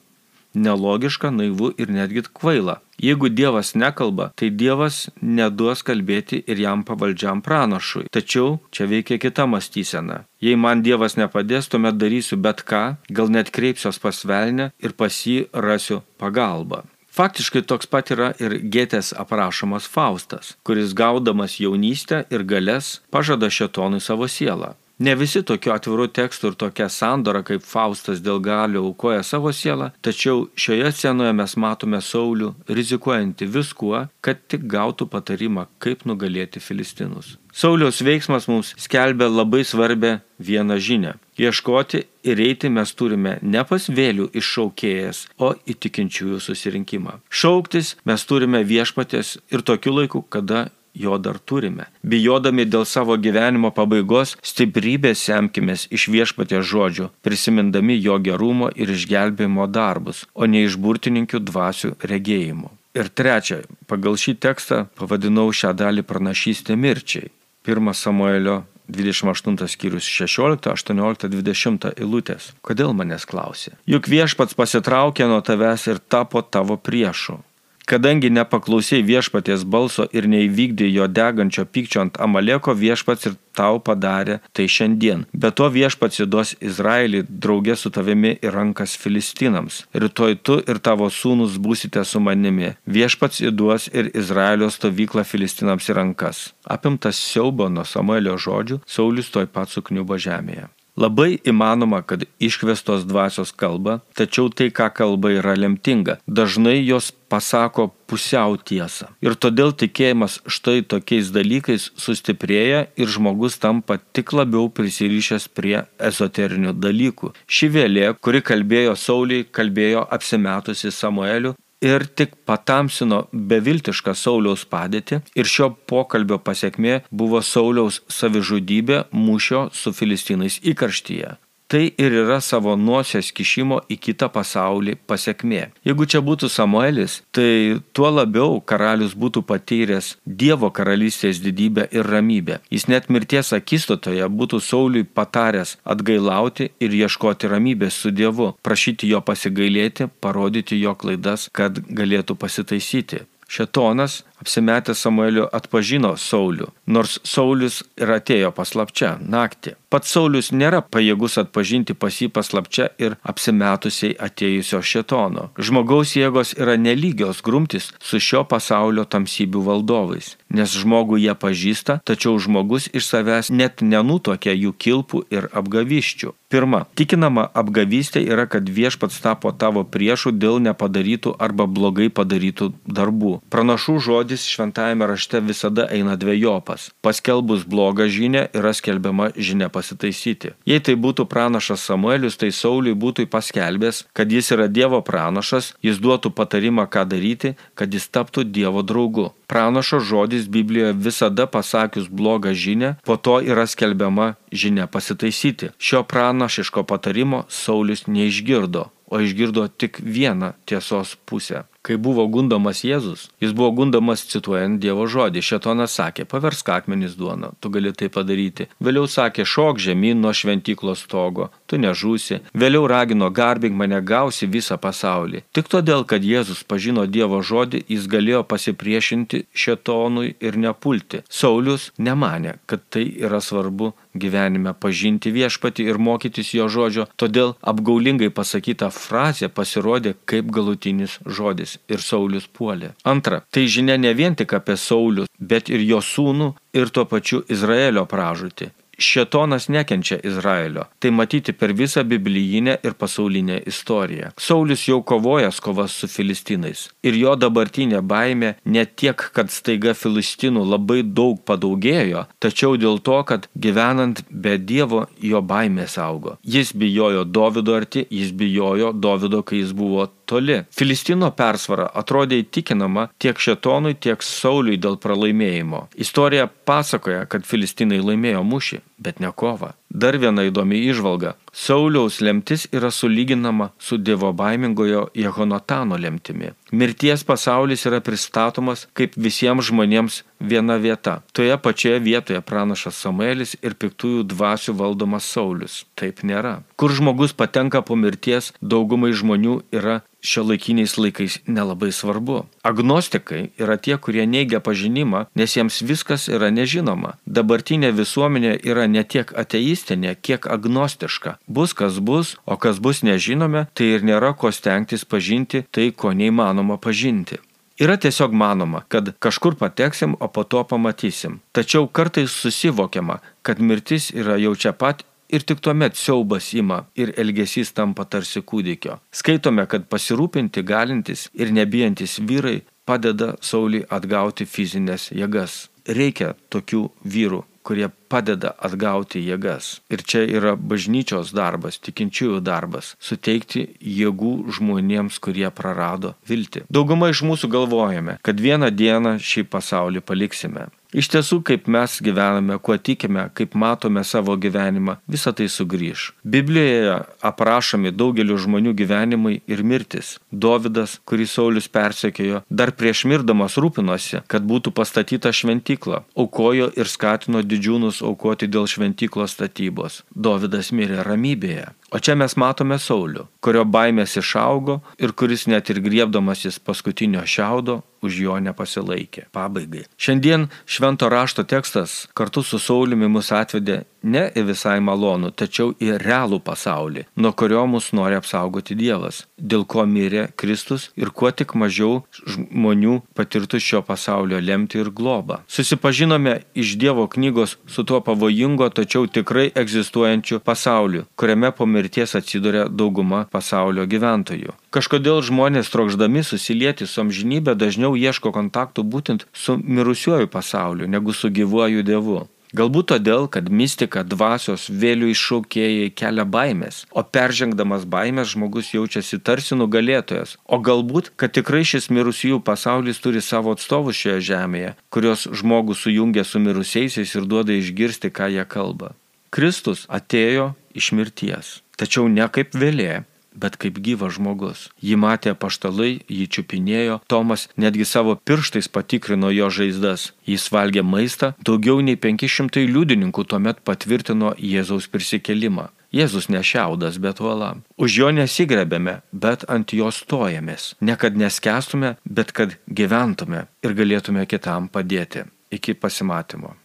nelogiška, 0.55 1.31
naivu 1.31 1.73
ir 1.79 1.91
netgi 1.91 2.25
kvaila. 2.33 2.81
Jeigu 2.99 3.29
Dievas 3.29 3.75
nekalba, 3.75 4.31
tai 4.39 4.51
Dievas 4.55 5.09
neduos 5.21 5.83
kalbėti 5.83 6.39
ir 6.47 6.63
jam 6.63 6.85
pavaldžiam 6.87 7.43
pranašui. 7.43 8.07
Tačiau 8.15 8.61
čia 8.71 8.87
veikia 8.87 9.19
kita 9.19 9.49
mąstysena. 9.51 10.23
Jei 10.41 10.57
man 10.57 10.83
Dievas 10.87 11.19
nepadės, 11.19 11.69
tuomet 11.69 11.99
darysiu 11.99 12.39
bet 12.39 12.63
ką, 12.63 12.85
gal 13.11 13.35
net 13.35 13.51
kreipsiuos 13.51 13.99
pasvelnę 13.99 14.71
ir 14.79 14.95
pas 14.95 15.11
jį 15.27 15.49
rasiu 15.53 16.03
pagalbą. 16.23 16.85
Faktiškai 17.15 17.63
toks 17.63 17.87
pat 17.87 18.11
yra 18.11 18.33
ir 18.43 18.57
Gėtės 18.75 19.13
aprašomas 19.15 19.87
Faustas, 19.87 20.57
kuris 20.67 20.97
gaudamas 20.99 21.61
jaunystę 21.63 22.25
ir 22.35 22.43
galės 22.43 22.97
pažada 23.15 23.51
šetonui 23.55 24.03
savo 24.03 24.27
sielą. 24.27 24.73
Ne 24.99 25.15
visi 25.19 25.43
tokiu 25.43 25.73
atviru 25.75 26.07
tekstu 26.07 26.53
ir 26.53 26.55
tokia 26.55 26.87
sandora 26.89 27.41
kaip 27.43 27.65
Faustas 27.67 28.21
dėl 28.23 28.39
galio 28.39 28.85
aukoja 28.87 29.25
savo 29.27 29.51
sielą, 29.51 29.89
tačiau 30.07 30.45
šioje 30.55 30.93
scenoje 30.95 31.33
mes 31.35 31.57
matome 31.59 31.99
Saulių 31.99 32.53
rizikuojantį 32.71 33.49
viskuo, 33.57 34.05
kad 34.23 34.45
tik 34.47 34.69
gautų 34.71 35.09
patarimą, 35.11 35.67
kaip 35.83 36.07
nugalėti 36.07 36.63
Filistinus. 36.63 37.35
Sauliaus 37.55 37.99
veiksmas 38.07 38.47
mums 38.51 38.71
skelbia 38.79 39.27
labai 39.31 39.65
svarbę 39.67 40.21
vieną 40.39 40.79
žinę. 40.79 41.17
Ieškoti 41.39 42.05
ir 42.31 42.45
eiti 42.47 42.71
mes 42.71 42.95
turime 42.95 43.37
ne 43.43 43.67
pas 43.67 43.91
vėlių 43.91 44.29
iššaukėjas, 44.31 45.27
o 45.43 45.53
įtikinčiųjų 45.75 46.39
susirinkimą. 46.39 47.19
Šauktis 47.31 47.97
mes 48.07 48.27
turime 48.31 48.63
viešpatės 48.63 49.37
ir 49.51 49.67
tokiu 49.67 49.99
laiku, 49.99 50.23
kada 50.23 50.69
jo 50.95 51.19
dar 51.19 51.39
turime. 51.39 51.89
Bijodami 52.03 52.65
dėl 52.65 52.87
savo 52.89 53.17
gyvenimo 53.19 53.71
pabaigos, 53.75 54.37
stiprybės 54.43 55.25
semkimės 55.27 55.89
iš 55.95 56.09
viešpatės 56.15 56.67
žodžių, 56.71 57.11
prisimindami 57.27 57.99
jo 57.99 58.19
gerumo 58.23 58.71
ir 58.75 58.95
išgelbėjimo 58.95 59.67
darbus, 59.71 60.25
o 60.35 60.47
ne 60.47 60.65
iš 60.65 60.79
burtininkių 60.79 61.43
dvasių 61.51 61.95
regėjimų. 62.03 62.71
Ir 62.95 63.11
trečia, 63.11 63.65
pagal 63.91 64.15
šį 64.21 64.37
tekstą 64.39 64.85
pavadinau 64.95 65.49
šią 65.51 65.73
dalį 65.75 66.05
pranašystė 66.07 66.77
mirčiai. 66.79 67.33
1 67.67 67.95
Samuelio 67.97 68.63
28 68.89 69.69
skyrius 69.69 70.05
16, 70.05 70.69
18, 70.71 71.29
20 71.33 71.89
eilutės. 71.97 72.53
Kodėl 72.63 72.93
manęs 72.95 73.25
klausė? 73.27 73.75
Juk 73.89 74.07
viešpats 74.13 74.55
pasitraukė 74.55 75.27
nuo 75.31 75.41
tavęs 75.41 75.89
ir 75.89 75.99
tapo 75.99 76.45
tavo 76.45 76.77
priešu. 76.77 77.41
Kadangi 77.85 78.31
nepaklausėjai 78.33 79.05
viešpaties 79.05 79.65
balso 79.69 80.07
ir 80.17 80.25
neįvykdė 80.33 80.87
jo 80.89 81.09
degančio 81.09 81.67
pykčio 81.69 82.01
ant 82.05 82.21
Amaleko, 82.27 82.73
viešpats 82.73 83.29
ir 83.29 83.35
tau 83.55 83.77
padarė 83.87 84.39
tai 84.57 84.65
šiandien. 84.75 85.27
Be 85.33 85.51
to 85.53 85.69
viešpats 85.75 86.23
įduos 86.25 86.55
Izraelį 86.65 87.25
draugė 87.29 87.77
su 87.77 87.93
tavimi 87.93 88.33
į 88.41 88.53
rankas 88.55 88.97
Filistinams. 89.01 89.83
Rytoj 89.93 90.39
tu 90.43 90.57
ir 90.65 90.81
tavo 90.89 91.11
sūnus 91.13 91.59
būsite 91.67 92.05
su 92.09 92.23
manimi. 92.25 92.73
Viešpats 92.89 93.43
įduos 93.51 93.91
ir 93.93 94.09
Izraelio 94.17 94.71
stovyklą 94.73 95.27
Filistinams 95.29 95.91
į 95.93 95.99
rankas. 96.01 96.47
Apimtas 96.65 97.21
siaubo 97.21 97.69
nuo 97.69 97.85
Samuelio 97.85 98.39
žodžių, 98.41 98.81
Saulis 98.89 99.29
toj 99.35 99.51
pat 99.53 99.69
sukniubo 99.69 100.17
žemėje. 100.17 100.71
Labai 100.95 101.41
įmanoma, 101.43 102.05
kad 102.07 102.23
iškvestos 102.39 103.03
dvasios 103.11 103.51
kalba, 103.51 103.99
tačiau 104.15 104.47
tai, 104.47 104.71
ką 104.71 104.93
kalba, 104.95 105.33
yra 105.41 105.57
lemtinga. 105.59 106.21
Dažnai 106.31 106.79
jos 106.87 107.11
pasako 107.27 107.89
pusiau 108.07 108.55
tiesą. 108.55 109.09
Ir 109.25 109.35
todėl 109.35 109.73
tikėjimas 109.75 110.39
štai 110.47 110.85
tokiais 110.87 111.33
dalykais 111.35 111.89
sustiprėja 111.99 112.85
ir 112.95 113.11
žmogus 113.11 113.59
tampa 113.59 113.99
tik 114.15 114.31
labiau 114.39 114.69
prisirišęs 114.71 115.49
prie 115.57 115.81
ezoterinių 115.99 116.77
dalykų. 116.79 117.33
Ši 117.51 117.73
vėlė, 117.75 118.07
kuri 118.23 118.45
kalbėjo 118.47 118.95
Sauliai, 118.95 119.49
kalbėjo 119.51 120.07
apsimetusi 120.15 120.95
Samueliu, 120.95 121.57
ir 121.83 122.07
tik 122.19 122.37
patamsino 122.49 123.25
beviltišką 123.33 124.15
Sauliaus 124.19 124.65
padėtį 124.71 125.21
ir 125.35 125.51
šio 125.55 125.71
pokalbio 125.91 126.39
pasiekmė 126.39 127.01
buvo 127.11 127.43
Sauliaus 127.43 128.03
savižudybė 128.09 129.05
mūšio 129.13 129.69
su 129.73 129.93
filistinais 129.97 130.61
įkarštyje. 130.63 131.35
Tai 131.75 131.89
ir 131.99 132.15
yra 132.15 132.37
savo 132.39 132.77
nuosės 132.79 133.33
kišimo 133.35 133.81
į 133.91 133.97
kitą 134.05 134.29
pasaulį 134.31 134.93
pasiekmė. 135.11 135.63
Jeigu 135.83 136.07
čia 136.07 136.21
būtų 136.23 136.47
Samuelis, 136.47 137.17
tai 137.35 137.81
tuo 137.91 138.13
labiau 138.15 138.61
karalius 138.63 139.17
būtų 139.19 139.43
patyręs 139.49 140.13
Dievo 140.23 140.71
karalystės 140.71 141.43
didybę 141.43 141.89
ir 141.91 142.07
ramybę. 142.07 142.61
Jis 142.71 142.87
net 142.87 143.11
mirties 143.11 143.51
akistotoje 143.59 144.31
būtų 144.31 144.63
Sauliui 144.63 145.03
pataręs 145.03 145.75
atgailauti 145.83 146.71
ir 146.79 146.95
ieškoti 146.95 147.51
ramybės 147.51 147.99
su 148.05 148.15
Dievu, 148.15 148.53
prašyti 148.63 149.11
jo 149.11 149.25
pasigailėti, 149.27 150.07
parodyti 150.23 150.79
jo 150.79 150.95
klaidas, 150.95 151.51
kad 151.51 151.83
galėtų 151.91 152.39
pasitaisyti. 152.39 153.25
Šetonas 153.51 154.23
apsimetęs 154.45 155.01
Samueliu 155.01 155.47
atpažino 155.53 156.13
Saulių, 156.21 156.69
nors 156.87 157.17
Saulis 157.25 157.81
ir 157.97 158.13
atėjo 158.19 158.53
paslapčia 158.53 159.17
naktį. 159.21 159.75
Pats 159.89 160.11
Saulis 160.11 160.51
nėra 160.53 160.83
pajėgus 160.83 161.39
atpažinti 161.41 161.95
pas 161.95 162.13
jį 162.21 162.29
paslapčia 162.35 162.89
ir 162.99 163.17
apsimetusiai 163.23 164.17
atėjusio 164.27 164.83
šetono. 164.83 165.49
Žmogaus 165.57 166.17
jėgos 166.19 166.53
yra 166.59 166.75
nelygios 166.77 167.41
grumtis 167.47 167.93
su 168.03 168.21
šio 168.21 168.43
pasaulio 168.51 169.07
tamsybių 169.07 169.63
valdovais, 169.69 170.35
nes 170.51 170.75
žmogų 170.75 171.23
jie 171.25 171.35
pažįsta, 171.39 172.01
tačiau 172.05 172.37
žmogus 172.43 172.91
iš 172.93 173.07
savęs 173.07 173.53
net 173.55 173.87
nenutokia 173.87 174.53
jų 174.53 174.75
kilpų 174.77 175.25
ir 175.31 175.47
apgaviščių. 175.55 176.35
Pirma, 176.55 176.85
tikinama 176.95 177.49
apgavystė 177.55 178.21
yra, 178.31 178.45
kad 178.51 178.69
viešpats 178.71 179.17
tapo 179.23 179.51
tavo 179.59 179.83
priešų 179.95 180.31
dėl 180.39 180.61
nepadarytų 180.63 181.33
arba 181.43 181.67
blogai 181.67 182.11
padarytų 182.15 182.69
darbų. 182.87 183.33
Pranašų 183.51 183.95
žodis 184.07 184.34
šventajame 184.43 185.07
rašte 185.07 185.39
visada 185.41 185.87
eina 185.95 186.17
dviejopas. 186.19 186.91
Paskelbus 187.01 187.63
blogą 187.71 188.09
žinę 188.11 188.49
yra 188.59 188.73
skelbiama 188.75 189.31
žinia 189.37 189.69
pasitaisyti. 189.71 190.55
Jei 190.67 190.83
tai 190.83 190.97
būtų 190.99 191.29
pranašas 191.31 191.87
Samuelis, 191.87 192.39
tai 192.41 192.51
Sauliui 192.51 192.97
būtų 192.99 193.29
paskelbęs, 193.31 194.05
kad 194.13 194.33
jis 194.33 194.51
yra 194.57 194.67
Dievo 194.67 195.01
pranašas, 195.07 195.75
jis 195.85 196.01
duotų 196.03 196.35
patarimą, 196.35 196.89
ką 196.91 197.05
daryti, 197.07 197.55
kad 197.79 197.95
jis 197.95 198.09
taptų 198.11 198.45
Dievo 198.51 198.83
draugu. 198.83 199.31
Pranašo 199.47 200.01
žodis 200.01 200.49
Biblijoje 200.49 200.97
visada 200.97 201.47
pasakius 201.47 202.09
blogą 202.09 202.55
žinę, 202.55 202.97
po 203.05 203.17
to 203.17 203.39
yra 203.45 203.67
skelbiama 203.71 204.35
žinia 204.53 204.87
pasitaisyti. 204.87 205.71
Šio 205.79 206.03
pranašiško 206.03 206.83
patarimo 206.83 207.45
Saulis 207.49 208.07
neišgirdo, 208.07 208.89
o 209.07 209.21
išgirdo 209.21 209.69
tik 209.69 210.01
vieną 210.01 210.55
tiesos 210.65 211.17
pusę. 211.29 211.65
Kai 211.85 211.99
buvo 212.01 212.25
gundomas 212.33 212.79
Jėzus, 212.81 213.27
jis 213.45 213.51
buvo 213.53 213.69
gundomas 213.77 214.23
cituojant 214.31 214.79
Dievo 214.81 215.05
žodį. 215.05 215.43
Šetonas 215.45 215.93
sakė, 215.99 216.25
paversk 216.25 216.71
akmenis 216.73 217.13
duoną, 217.19 217.51
tu 217.61 217.69
gali 217.75 217.93
tai 217.93 218.09
padaryti. 218.09 218.71
Vėliau 218.81 219.05
sakė, 219.05 219.45
šok 219.45 219.83
žemyn 219.85 220.23
nuo 220.25 220.33
šventyklos 220.33 221.03
stogo, 221.05 221.51
tu 221.75 221.81
nežūsi. 221.83 222.41
Vėliau 222.55 222.87
ragino, 222.87 223.31
garbink 223.35 223.75
mane, 223.75 223.99
gausi 224.01 224.47
visą 224.47 224.79
pasaulį. 224.79 225.43
Tik 225.57 225.71
todėl, 225.73 226.07
kad 226.07 226.23
Jėzus 226.23 226.63
pažino 226.63 227.07
Dievo 227.11 227.43
žodį, 227.43 227.83
jis 227.91 228.07
galėjo 228.11 228.45
pasipriešinti 228.47 229.45
šetonui 229.65 230.35
ir 230.41 230.59
nepulti. 230.61 231.25
Saulius 231.29 231.91
nemanė, 231.99 232.59
kad 232.71 232.87
tai 232.95 233.09
yra 233.27 233.43
svarbu 233.43 233.93
gyvenime 234.15 234.75
pažinti 234.79 235.33
viešpati 235.35 235.87
ir 235.91 235.99
mokytis 235.99 236.53
jo 236.55 236.69
žodžio, 236.71 237.09
todėl 237.19 237.57
apgaulingai 237.73 238.31
pasakyta 238.31 238.93
frazė 238.95 239.51
pasirodė 239.51 240.15
kaip 240.31 240.53
galutinis 240.55 241.19
žodis 241.27 241.79
ir 241.91 242.05
Saulis 242.05 242.47
puolė. 242.47 242.93
Antra, 243.03 243.43
tai 243.51 243.67
žinia 243.67 243.99
ne 243.99 244.15
vien 244.15 244.39
tik 244.39 244.55
apie 244.55 244.79
Saulius, 244.79 245.31
bet 245.39 245.73
ir 245.75 245.83
jo 245.83 245.99
sūnų 245.99 246.53
ir 246.79 246.95
tuo 246.95 247.09
pačiu 247.11 247.43
Izraelio 247.51 248.07
pražūtį. 248.07 248.71
Šetonas 248.99 249.69
nekenčia 249.69 250.19
Izraelio. 250.25 250.85
Tai 250.99 251.11
matyti 251.11 251.53
per 251.53 251.73
visą 251.73 252.05
biblijinę 252.05 252.79
ir 252.83 252.95
pasaulinę 252.99 253.61
istoriją. 253.67 254.31
Saulis 254.39 254.87
jau 254.89 255.03
kovojęs 255.03 255.61
kovas 255.61 255.93
su 255.93 256.09
filistinais. 256.09 256.89
Ir 257.03 257.19
jo 257.19 257.35
dabartinė 257.37 258.01
baime 258.03 258.55
ne 258.65 258.85
tiek, 258.87 259.29
kad 259.35 259.51
staiga 259.51 259.95
filistinų 259.95 260.65
labai 260.75 261.03
daug 261.03 261.41
padaugėjo, 261.47 262.27
tačiau 262.41 262.79
dėl 262.81 263.01
to, 263.05 263.21
kad 263.29 263.49
gyvenant 263.55 264.25
be 264.31 264.59
Dievo 264.59 265.05
jo 265.21 265.43
baimės 265.43 265.99
augo. 266.01 266.39
Jis 266.43 266.73
bijojo 266.73 267.25
Davido 267.25 267.75
arti, 267.77 268.07
jis 268.11 268.33
bijojo 268.33 268.93
Davido, 268.93 269.43
kai 269.43 269.61
jis 269.63 269.73
buvo 269.77 270.07
toli. 270.27 270.61
Filistino 270.75 271.31
persvara 271.37 271.89
atrodė 272.01 272.41
įtikinama 272.43 273.09
tiek 273.23 273.39
Šetonui, 273.41 273.95
tiek 273.95 274.23
Sauliui 274.25 274.81
dėl 274.81 274.99
pralaimėjimo. 275.03 275.87
Istorija 276.01 276.49
pasakoja, 276.49 277.25
kad 277.31 277.47
Filistinai 277.49 278.01
laimėjo 278.03 278.45
mušį, 278.47 278.83
bet 279.05 279.21
ne 279.21 279.33
kovą. 279.33 279.75
Dar 279.95 280.19
viena 280.19 280.43
įdomi 280.43 280.81
išvalga. 280.91 281.37
Sauliaus 281.55 282.19
lemtis 282.21 282.67
yra 282.75 282.91
sulyginama 282.91 283.69
su 283.79 283.97
dievo 283.97 284.33
baimingojo 284.35 285.07
Jehonatano 285.15 285.97
lemtimi. 285.97 286.51
Mirties 286.73 287.23
pasaulis 287.25 287.87
yra 287.87 288.01
pristatomas 288.03 288.89
kaip 288.99 289.15
visiems 289.15 289.69
žmonėms 289.71 290.25
viena 290.41 290.81
vieta. 290.83 291.21
Toje 291.33 291.55
pačioje 291.63 292.01
vietoje 292.03 292.41
pranašas 292.43 292.99
Samuelis 292.99 293.55
ir 293.63 293.79
piktųjų 293.79 294.25
dvasių 294.35 294.75
valdomas 294.81 295.31
Saulis. 295.31 295.85
Taip 295.95 296.25
nėra. 296.27 296.57
Kur 296.75 296.91
žmogus 296.91 297.33
patenka 297.33 297.85
po 297.87 297.95
mirties, 297.95 298.51
daugumai 298.61 299.13
žmonių 299.15 299.61
yra 299.71 300.01
šio 300.25 300.43
laikiniais 300.49 300.97
laikais 300.99 301.39
nelabai 301.47 301.93
svarbu. 301.93 302.45
Agnostikai 302.65 303.51
yra 303.61 303.77
tie, 303.77 303.99
kurie 304.01 304.25
neigia 304.27 304.61
pažinimą, 304.65 305.27
nes 305.37 305.57
jiems 305.57 305.83
viskas 305.85 306.27
yra 306.33 306.49
nežinoma. 306.51 307.15
Dabartinė 307.27 307.93
visuomenė 307.93 308.57
yra 308.65 308.89
ne 308.89 309.05
tiek 309.05 309.31
ateistinė, 309.37 309.84
kiek 310.23 310.47
agnostiška. 310.47 311.37
Bus 311.47 311.73
kas 311.73 311.99
bus, 311.99 312.37
o 312.47 312.57
kas 312.57 312.81
bus 312.81 313.03
nežinome, 313.03 313.67
tai 313.75 313.95
ir 313.97 314.05
nėra 314.05 314.35
ko 314.37 314.53
stengtis 314.53 315.05
pažinti 315.05 315.65
tai, 315.71 315.91
ko 315.93 316.13
neįmanoma 316.13 316.79
pažinti. 316.79 317.41
Yra 317.81 317.97
tiesiog 317.99 318.33
manoma, 318.33 318.85
kad 318.89 319.09
kažkur 319.19 319.57
pateksim, 319.59 320.15
o 320.21 320.29
po 320.29 320.45
to 320.45 320.63
pamatysim. 320.65 321.41
Tačiau 321.53 321.89
kartais 321.89 322.31
susivokiama, 322.31 323.19
kad 323.43 323.59
mirtis 323.59 324.13
yra 324.15 324.37
jau 324.39 324.55
čia 324.55 324.73
pat 324.73 325.03
ir 325.29 325.43
tik 325.43 325.61
tuomet 325.61 325.97
siaubas 325.99 326.53
ima 326.55 326.85
ir 326.95 327.11
elgesys 327.19 327.73
tampa 327.75 328.05
tarsi 328.05 328.43
kūdikio. 328.47 329.01
Skaitome, 329.11 329.67
kad 329.67 329.89
pasirūpinti 329.91 330.63
galintis 330.63 331.27
ir 331.35 331.51
nebijantis 331.51 332.21
vyrai 332.23 332.61
padeda 332.85 333.35
Sauliui 333.41 333.87
atgauti 333.91 334.47
fizinės 334.47 335.11
jėgas. 335.13 335.69
Reikia 335.85 336.33
tokių 336.53 336.87
vyrų, 337.05 337.43
kurie 337.65 337.89
padeda 338.13 338.53
atgauti 338.61 339.23
jėgas. 339.25 339.81
Ir 339.93 340.05
čia 340.05 340.23
yra 340.29 340.55
bažnyčios 340.57 341.33
darbas, 341.37 341.81
tikinčiųjų 341.81 342.41
darbas- 342.45 342.95
suteikti 343.09 343.67
jėgų 343.81 344.35
žmonėms, 344.57 345.19
kurie 345.21 345.51
prarado 345.51 346.15
viltį. 346.29 346.65
Dauguma 346.71 347.09
iš 347.09 347.23
mūsų 347.23 347.51
galvojame, 347.57 348.19
kad 348.23 348.37
vieną 348.37 348.71
dieną 348.71 349.19
šį 349.19 349.45
pasaulį 349.49 350.01
paliksime. 350.01 350.69
Iš 350.95 351.09
tiesų, 351.11 351.41
kaip 351.43 351.67
mes 351.67 351.97
gyvename, 352.07 352.55
kuo 352.63 352.77
tikime, 352.79 353.27
kaip 353.35 353.57
matome 353.59 354.05
savo 354.07 354.37
gyvenimą, 354.39 355.01
visa 355.11 355.33
tai 355.35 355.49
sugrįž. 355.51 356.13
Biblijoje 356.23 357.01
aprašomi 357.31 357.91
daugeliu 357.91 358.37
žmonių 358.39 358.77
gyvenimai 358.79 359.41
ir 359.51 359.65
mirtis. 359.67 360.15
Dovydas, 360.31 361.01
kurį 361.03 361.27
Saulis 361.27 361.67
persekiojo, 361.67 362.45
dar 362.47 362.71
prieš 362.79 363.05
mirdamas 363.11 363.59
rūpinosi, 363.59 364.23
kad 364.31 364.47
būtų 364.47 364.71
pastatyta 364.79 365.35
šventykla, 365.35 366.05
aukojo 366.15 366.71
ir 366.79 366.91
skatino 366.91 367.43
didžiūnus 367.43 367.99
aukoti 368.07 368.47
dėl 368.47 368.71
šventyklos 368.71 369.35
statybos. 369.35 370.05
Dovydas 370.15 370.71
mirė 370.71 371.03
ramybėje. 371.03 371.73
O 371.95 371.99
čia 372.03 372.17
mes 372.19 372.33
matome 372.35 372.75
Saulių, 372.83 373.29
kurio 373.39 373.63
baimės 373.63 374.17
išaugo 374.19 374.81
ir 374.99 375.13
kuris 375.15 375.45
net 375.47 375.69
ir 375.71 375.79
griebdamasis 375.85 376.59
paskutinio 376.59 377.23
šiaudo 377.23 377.85
už 378.03 378.17
jo 378.25 378.39
nepasilaikė. 378.43 379.29
Pabaigai. 379.31 379.85
Šiandien 379.95 380.49
švento 380.67 381.07
rašto 381.07 381.45
tekstas 381.47 382.09
kartu 382.19 382.43
su 382.43 382.59
Sauliumi 382.59 383.07
mus 383.07 383.31
atvedė 383.31 383.85
ne 384.05 384.25
į 384.37 384.45
visai 384.51 384.79
malonų, 384.85 385.33
tačiau 385.35 385.73
į 385.83 385.97
realų 386.03 386.41
pasaulį, 386.45 387.07
nuo 387.17 387.33
kurio 387.33 387.65
mus 387.71 387.91
nori 387.97 388.19
apsaugoti 388.21 388.77
Dievas, 388.79 389.25
dėl 389.39 389.65
ko 389.65 389.87
mirė 389.89 390.29
Kristus 390.37 390.91
ir 391.01 391.11
kuo 391.11 391.33
tik 391.33 391.57
mažiau 391.59 392.03
žmonių 392.29 393.01
patirtų 393.17 393.61
šio 393.61 393.83
pasaulio 393.87 394.41
lemti 394.41 394.81
ir 394.83 394.91
globą. 394.91 395.41
Susipažinome 395.49 396.41
iš 396.55 396.77
Dievo 396.81 397.07
knygos 397.09 397.57
su 397.67 397.85
tuo 397.85 398.01
pavojingo, 398.05 398.69
tačiau 398.71 399.09
tikrai 399.09 399.51
egzistuojančiu 399.55 400.41
pasauliu, 400.45 401.07
kuriame 401.17 401.53
po 401.57 401.67
mirties 401.67 402.15
atsiduria 402.19 402.69
dauguma 402.69 403.25
pasaulio 403.33 403.87
gyventojų. 403.89 404.55
Kažkodėl 404.75 405.23
žmonės 405.23 405.71
trokšdami 405.71 406.25
susilieti 406.27 406.87
su 406.91 407.01
amžinybė 407.05 407.55
dažniau 407.55 407.95
ieško 407.95 408.35
kontaktų 408.35 408.83
būtent 408.83 409.27
su 409.33 409.57
mirusiuoju 409.57 410.29
pasauliu 410.29 410.91
negu 410.91 411.15
su 411.15 411.31
gyvuoju 411.31 411.85
Dievu. 411.87 412.25
Galbūt 412.55 412.93
todėl, 412.93 413.25
kad 413.27 413.49
mistika, 413.51 414.05
dvasios, 414.07 414.69
vėlių 414.71 415.09
iššaukėjai 415.11 415.89
kelia 415.99 416.23
baimės, 416.23 416.85
o 416.95 417.03
peržengdamas 417.03 417.83
baimės 417.91 418.31
žmogus 418.37 418.69
jaučiasi 418.71 419.19
tarsi 419.27 419.59
nugalėtojas, 419.59 420.37
o 420.47 420.61
galbūt, 420.63 421.11
kad 421.19 421.35
tikrai 421.35 421.65
šis 421.67 421.91
mirusiųjų 421.91 422.39
pasaulis 422.47 423.03
turi 423.03 423.25
savo 423.27 423.57
atstovus 423.59 423.99
šioje 423.99 424.21
žemėje, 424.29 424.71
kurios 424.95 425.27
žmogus 425.35 425.83
sujungia 425.83 426.23
su 426.23 426.39
mirusiaisiais 426.39 427.17
ir 427.19 427.27
duoda 427.27 427.57
išgirsti, 427.59 428.13
ką 428.15 428.31
jie 428.37 428.47
kalba. 428.47 428.93
Kristus 429.35 429.89
atėjo 429.91 430.53
iš 430.79 430.93
mirties, 430.95 431.57
tačiau 431.75 432.07
ne 432.07 432.31
kaip 432.31 432.55
vėlė, 432.55 433.03
bet 433.35 433.59
kaip 433.61 433.79
gyvas 433.85 434.17
žmogus. 434.17 434.69
Jį 434.83 434.99
matė 435.01 435.35
paštalai, 435.35 436.01
jį 436.09 436.27
čiupinėjo, 436.37 437.01
Tomas 437.11 437.49
netgi 437.61 437.87
savo 437.89 438.17
pirštais 438.17 438.71
patikrino 438.73 439.31
jo 439.35 439.51
žaizdas. 439.51 440.13
Jis 440.27 440.49
valgė 440.55 440.85
maistą, 440.87 441.35
daugiau 441.45 441.83
nei 441.85 441.99
500 442.01 442.67
liudininkų 442.71 443.27
tuomet 443.29 443.63
patvirtino 443.67 444.35
Jėzaus 444.39 444.89
prisikelimą. 444.89 445.71
Jėzus 445.95 446.27
nešiaudas, 446.27 446.99
bet 446.99 447.21
uola. 447.23 447.53
Už 447.79 447.99
jo 448.01 448.09
nesigrebėme, 448.11 448.97
bet 449.13 449.47
ant 449.47 449.77
jo 449.77 449.93
stojamės. 449.95 450.73
Ne 450.83 450.99
kad 450.99 451.15
neskestume, 451.15 451.95
bet 452.05 452.35
kad 452.35 452.59
gyventume 452.67 453.47
ir 453.63 453.79
galėtume 453.79 454.27
kitam 454.27 454.67
padėti. 454.67 455.29
Iki 455.55 455.79
pasimatymo. 455.79 456.57